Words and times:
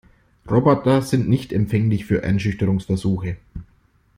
Roboter 0.49 1.03
sind 1.03 1.29
nicht 1.29 1.53
empfänglich 1.53 2.05
für 2.07 2.23
Einschüchterungsversuche. 2.23 3.37